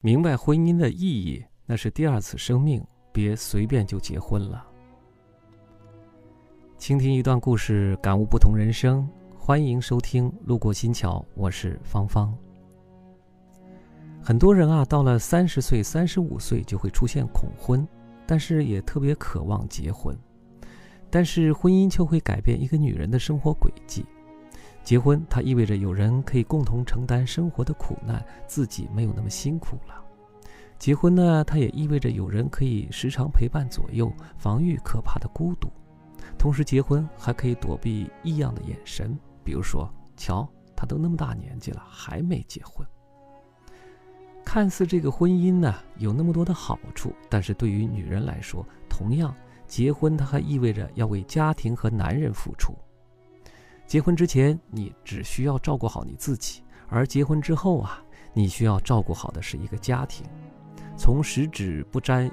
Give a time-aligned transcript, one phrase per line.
[0.00, 2.80] 明白婚姻的意义，那是第二次生命，
[3.12, 4.64] 别随便就结婚了。
[6.76, 12.32] 倾听一段故事，感悟不同人生，欢迎收听《路过新桥》，我是芳芳。
[14.22, 17.84] 很多人啊，到了三十岁、三十五岁就会出现恐婚，
[18.24, 20.16] 但是也特别渴望结婚。
[21.10, 24.06] 但是婚姻就会改变一个女人的生活轨迹。
[24.88, 30.02] 结婚，它意味着有人可以共同承担生活的苦难，自己没有那么辛苦了。
[30.78, 35.70] 结婚呢，它也意味着有人可以时常陪伴左右，防御可怕的孤独。
[36.38, 39.14] 同时，结婚还可以躲避异样的眼神，
[39.44, 42.82] 比如说，瞧，他都那么大年纪了，还没结婚。
[44.42, 49.36] 看似这个婚姻呢有那么多的好处，但是对于女人来说，同样，
[49.66, 52.74] 结婚它还意味着要为家庭和男人付出。
[53.88, 60.26] 结婚之前，你只需要照顾好你自己；而结婚之后啊，你需要照顾好的是一个家庭。
[60.94, 62.30] 从十指不沾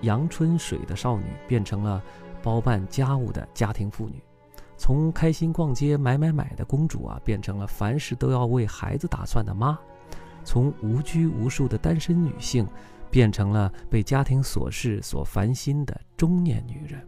[0.00, 2.02] 阳春水的少女，变成了
[2.42, 4.14] 包办家务的家庭妇女；
[4.78, 9.76] 从开心逛街买买买的公主啊，变成了凡事都要为孩子打算的妈；
[10.42, 12.66] 从无拘无束的单身女性，
[13.10, 17.06] 变成了被家庭琐事所烦心的中年女人。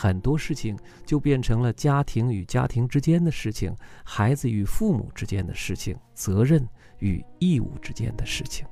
[0.00, 3.70] 很多事情就变成了家庭与家庭之间的事情，
[4.02, 6.66] 孩子与父母之间的事情，责任
[7.00, 8.66] 与义务之间的事情。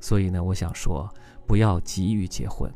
[0.00, 1.08] 所以呢，我想说，
[1.46, 2.68] 不要急于结婚，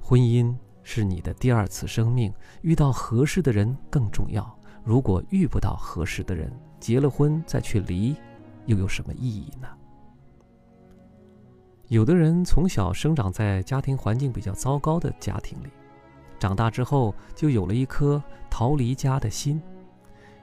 [0.00, 4.58] 婚姻是你的第二次生命，遇到合适的人更重要。
[4.82, 8.16] 如果遇不到合适的人，结了婚再去离，
[8.64, 9.68] 又有什么意义呢？
[11.92, 15.68] 有的人从小生长在家庭环境比较糟糕的家庭里，
[16.38, 19.60] 长大之后就有了一颗逃离家的心。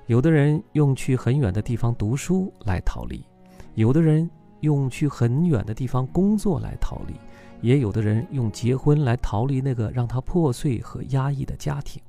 [0.05, 3.25] 有的人用去很远的地方读书来逃离，
[3.73, 7.15] 有的人用去很远的地方工作来逃离，
[7.61, 11.99] 也有的人用结婚来逃离那个让他破碎和压抑的家庭。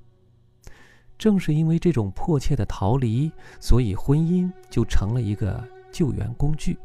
[1.17, 6.77] 正是因为这种迫切的逃离，所以婚姻就成了一个救援工具。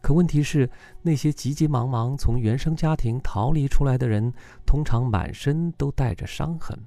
[0.00, 0.68] 可问题是，
[1.02, 4.32] 那些急急忙忙从原生家庭逃离出来的人，
[4.64, 6.78] 通常满身都带着伤痕：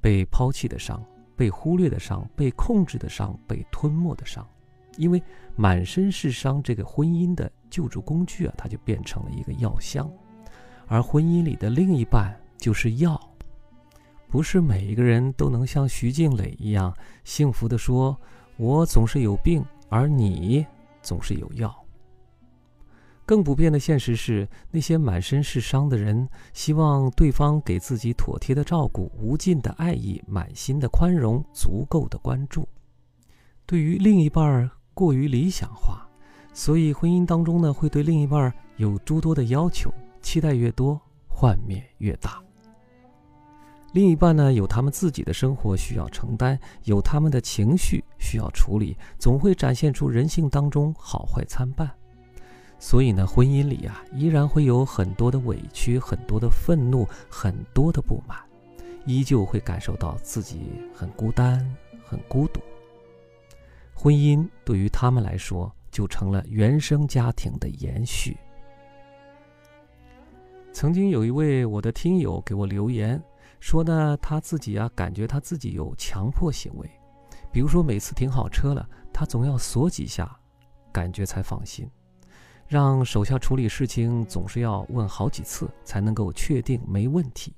[0.00, 1.04] 被抛弃的伤、
[1.36, 4.46] 被忽略的伤、被控制的伤、被吞没的伤。
[4.96, 5.20] 因为
[5.56, 10.08] 满身是伤，这个婚姻的救助工具啊，它就变成了一个药箱，
[10.86, 13.20] 而婚姻里的另一半就是药。
[14.28, 18.16] 不是每一个人都能像徐静蕾一样幸福地说
[18.56, 20.64] ：“我总是有病，而你
[21.02, 21.74] 总是有药。”
[23.26, 32.68] 更不变的现实是，那些满身是伤的人，希望对方给自己妥帖的照顾、无尽的爱意、满心的宽容、足够的关注。
[33.64, 36.06] 对于另一半过于理想化，
[36.52, 42.42] 所以婚姻当中呢，会对另一半有诸多的要求，期待越多，幻灭越大。
[43.92, 51.90] 另一半呢，有他们自己的生活需要承担，有他们的情绪需要处理，总会展现出人性当中好坏参半。
[52.86, 58.38] 所以呢，婚姻里啊，依然会有很多的委屈，很多的愤怒，很多的不满，
[59.06, 61.58] 依旧会感受到自己很孤单、
[62.04, 62.60] 很孤独。
[63.94, 68.36] 婚姻对于他们来说，就成了原生家庭的延续。
[70.70, 73.18] 曾经有一位我的听友给我留言，
[73.60, 76.86] 说呢，他自己啊，感觉他自己有强迫行为，
[77.50, 80.38] 比如说每次停好车了，他总要锁几下，
[80.92, 81.90] 感觉才放心。
[82.66, 87.54] 让手下处理事情总是要问好几次才能够确定没问题，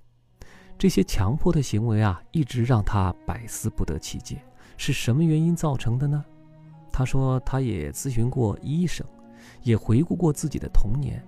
[0.77, 4.43] 这些强迫的行为啊，一直让他百思不得其解，
[4.77, 6.25] 是什么原因造成的呢？
[6.91, 9.07] 他说他也咨询过医生，
[9.63, 11.23] 也回顾过自己的童年，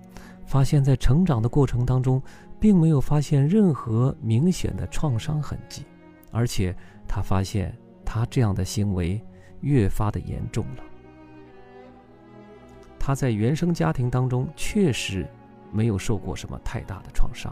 [0.45, 2.21] 发现，在成长的过程当中，
[2.59, 5.85] 并没有发现任何明显的创伤痕迹，
[6.31, 6.75] 而且
[7.07, 9.23] 他发现他这样的行为
[9.61, 10.83] 越发的严重了。
[13.09, 15.27] 他在原生家庭当中确实
[15.71, 17.51] 没有受过什么太大的创伤，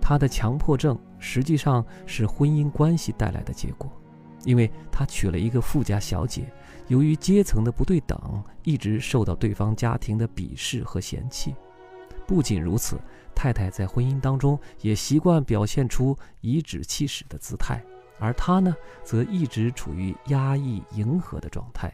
[0.00, 3.90] 他的强迫症实际上是婚姻关系带来的结果，
[4.44, 6.48] 因为他娶了一个富家小姐，
[6.86, 11.56] 由于阶层的不对等，一直受到对方家庭的鄙视和嫌弃。
[12.24, 13.00] 不仅如此，
[13.34, 17.82] 太太在婚姻当中也习惯表现出颐指气使的姿态，
[18.20, 18.72] 而他呢，
[19.02, 21.92] 则一直处于压抑迎合的状态。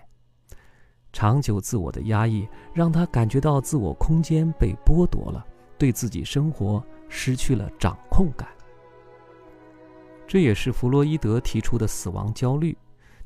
[1.15, 5.47] 长久自我的压抑，让他感觉到自我空间被剥夺了，
[5.79, 8.49] 对自己生活失去了掌控感。
[10.27, 12.77] 这也是弗洛伊德提出的死亡焦虑：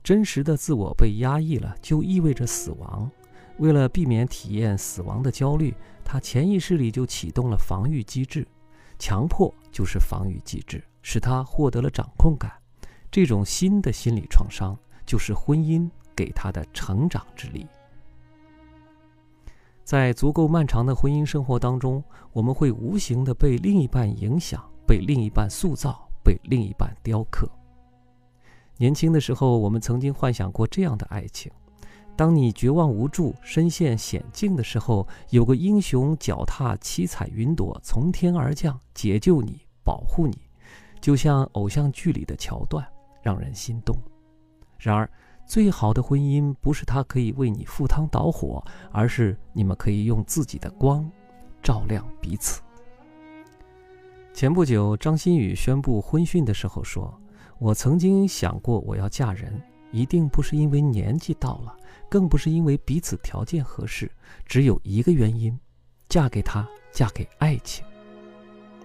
[0.04, 3.10] 真实的自我被压抑了，就意味着死亡。
[3.56, 5.74] 为了避免体验死亡的焦虑，
[6.04, 8.46] 他潜意识里就启动了防御机制。
[8.98, 12.52] 强迫就是防御机制，使他获得了掌控感。
[13.10, 17.66] 这种新的心理创伤，就是婚姻给他的成长之力。
[19.88, 22.04] 在足够漫长的婚姻生活当中，
[22.34, 27.48] 我们会无形的被另一半影响，被另一半塑造，被另一半雕刻。
[28.76, 31.50] 年轻的时候，我们曾经幻想过这样的爱情：
[32.14, 40.36] 当你绝望无助、身陷险境的时候，有个英雄脚踏七彩云朵从天而降，解救你，保护你，
[41.00, 42.86] 就像偶像剧里的桥段，
[43.22, 43.96] 让人心动。
[44.78, 45.10] 然而，
[45.48, 48.62] 最好的婚姻不是他可以为你赴汤蹈火，
[48.92, 51.10] 而是你们可以用自己的光
[51.62, 52.60] 照亮彼此。
[54.34, 57.18] 前不久，张馨予宣布婚讯的时候说
[57.58, 59.58] ：“我曾经想过，我要嫁人，
[59.90, 61.74] 一定不是因为年纪到了，
[62.10, 64.12] 更不是因为彼此条件合适，
[64.44, 65.58] 只有一个原因：
[66.10, 67.82] 嫁给他，嫁给爱情。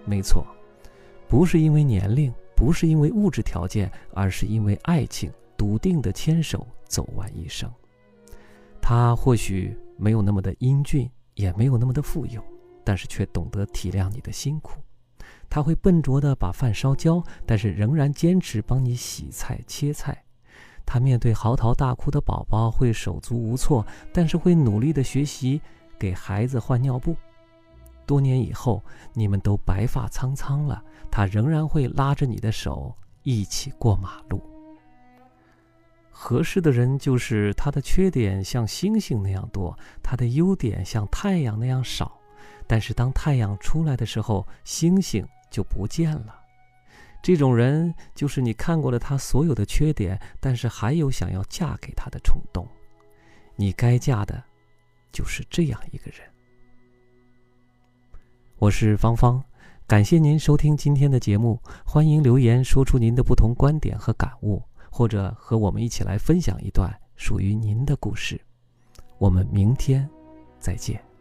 [0.06, 0.46] 没错，
[1.28, 7.70] 不是因为年龄，不是因为物质条件，而是因为爱情。”笃定的牵手走完一生，
[8.80, 12.42] 他或许没有那么的英俊，也没有那么的富有，
[12.84, 14.80] 但是却懂得体谅你的辛苦。
[15.48, 20.24] 他会笨拙的把饭烧焦，但是仍然坚持帮你洗菜切菜。
[20.84, 25.60] 他面对嚎啕大哭的宝宝会手足无措，但是会努力的学习
[25.98, 27.16] 给孩子换尿布。
[28.04, 28.82] 多年以后，
[29.14, 34.42] 你们都白发苍苍了，他仍然会拉着你的手一起过马路。
[36.16, 42.20] 合适的人就是他的缺点像星星那样多，他的优点像太阳那样少。
[42.68, 46.40] 但是当太阳出来的时候，星星就不见了。
[47.20, 52.66] 这种人就是你看过了他所有的缺点，但是还有想要嫁给他的冲动。
[53.56, 54.42] 你该嫁的，
[55.10, 56.20] 就是这样一个人。
[58.58, 59.42] 我是芳芳，
[59.86, 64.62] 感谢您收听今天的节目，欢迎留言说出您的不同观点和感悟。
[64.96, 68.40] 或者和我们一起来分享一段属于您的故事，
[69.18, 70.08] 我们明天
[70.60, 71.13] 再见。